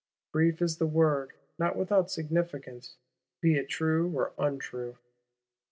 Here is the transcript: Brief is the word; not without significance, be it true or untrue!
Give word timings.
Brief 0.31 0.63
is 0.63 0.77
the 0.77 0.87
word; 0.87 1.33
not 1.59 1.75
without 1.75 2.09
significance, 2.09 2.95
be 3.39 3.53
it 3.55 3.69
true 3.69 4.09
or 4.11 4.33
untrue! 4.39 4.97